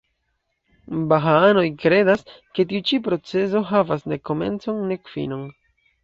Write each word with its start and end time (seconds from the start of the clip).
Bahaanoj 1.09 1.65
kredas, 1.83 2.23
ke 2.59 2.65
tiu 2.71 2.81
ĉi 2.91 2.99
procezo 3.07 3.61
havas 3.73 4.07
nek 4.13 4.23
komencon, 4.31 4.81
nek 4.93 5.13
finon. 5.17 5.45